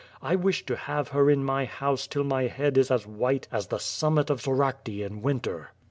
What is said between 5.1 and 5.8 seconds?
winter.